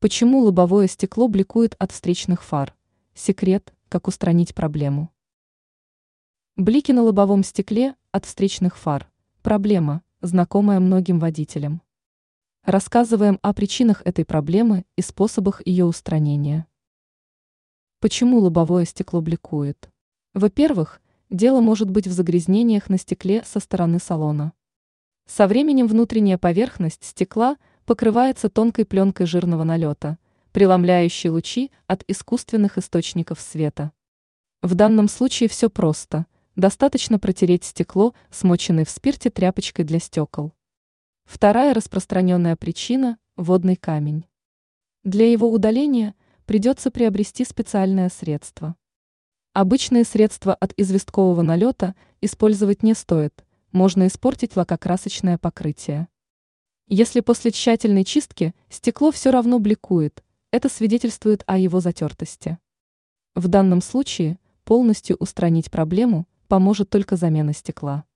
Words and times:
Почему 0.00 0.42
лобовое 0.44 0.86
стекло 0.86 1.26
бликует 1.26 1.74
от 1.80 1.90
встречных 1.90 2.44
фар? 2.44 2.72
Секрет, 3.14 3.74
как 3.88 4.06
устранить 4.06 4.54
проблему. 4.54 5.10
Блики 6.54 6.92
на 6.92 7.02
лобовом 7.02 7.42
стекле 7.42 7.96
от 8.12 8.24
встречных 8.24 8.78
фар– 8.78 9.10
проблема, 9.42 10.04
знакомая 10.20 10.78
многим 10.78 11.18
водителям. 11.18 11.82
Рассказываем 12.62 13.40
о 13.42 13.52
причинах 13.52 14.02
этой 14.04 14.24
проблемы 14.24 14.84
и 14.94 15.02
способах 15.02 15.66
ее 15.66 15.84
устранения. 15.84 16.68
Почему 17.98 18.38
лобовое 18.38 18.84
стекло 18.84 19.20
бликует? 19.20 19.90
Во-первых, 20.32 21.00
дело 21.28 21.60
может 21.60 21.90
быть 21.90 22.06
в 22.06 22.12
загрязнениях 22.12 22.88
на 22.88 22.98
стекле 22.98 23.42
со 23.44 23.58
стороны 23.58 23.98
салона. 23.98 24.52
Со 25.26 25.48
временем 25.48 25.88
внутренняя 25.88 26.38
поверхность 26.38 27.02
стекла– 27.02 27.56
покрывается 27.88 28.50
тонкой 28.50 28.84
пленкой 28.84 29.24
жирного 29.24 29.64
налета, 29.64 30.18
преломляющей 30.52 31.30
лучи 31.30 31.70
от 31.86 32.04
искусственных 32.06 32.76
источников 32.76 33.40
света. 33.40 33.92
В 34.60 34.74
данном 34.74 35.08
случае 35.08 35.48
все 35.48 35.70
просто. 35.70 36.26
Достаточно 36.54 37.18
протереть 37.18 37.64
стекло, 37.64 38.12
смоченной 38.30 38.84
в 38.84 38.90
спирте 38.90 39.30
тряпочкой 39.30 39.86
для 39.86 40.00
стекол. 40.00 40.52
Вторая 41.24 41.72
распространенная 41.72 42.56
причина– 42.56 43.16
водный 43.36 43.76
камень. 43.76 44.26
Для 45.02 45.32
его 45.32 45.50
удаления 45.50 46.14
придется 46.44 46.90
приобрести 46.90 47.46
специальное 47.46 48.10
средство. 48.10 48.76
Обычные 49.54 50.04
средства 50.04 50.52
от 50.52 50.74
известкового 50.76 51.40
налета 51.40 51.94
использовать 52.20 52.82
не 52.82 52.92
стоит, 52.92 53.46
можно 53.72 54.08
испортить 54.08 54.56
лакокрасочное 54.56 55.38
покрытие. 55.38 56.08
Если 56.90 57.20
после 57.20 57.50
тщательной 57.50 58.02
чистки 58.02 58.54
стекло 58.70 59.10
все 59.10 59.30
равно 59.30 59.58
бликует, 59.58 60.24
это 60.50 60.70
свидетельствует 60.70 61.44
о 61.46 61.58
его 61.58 61.80
затертости. 61.80 62.56
В 63.34 63.46
данном 63.48 63.82
случае 63.82 64.38
полностью 64.64 65.16
устранить 65.20 65.70
проблему 65.70 66.26
поможет 66.48 66.88
только 66.88 67.16
замена 67.16 67.52
стекла. 67.52 68.06